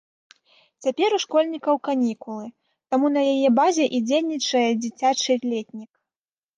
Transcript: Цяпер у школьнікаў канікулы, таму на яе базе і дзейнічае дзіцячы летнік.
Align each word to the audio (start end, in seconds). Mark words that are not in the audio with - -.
Цяпер 0.85 1.09
у 1.17 1.19
школьнікаў 1.23 1.75
канікулы, 1.89 2.47
таму 2.95 3.07
на 3.15 3.21
яе 3.37 3.49
базе 3.63 3.85
і 3.99 4.03
дзейнічае 4.09 4.67
дзіцячы 4.83 5.41
летнік. 5.51 5.91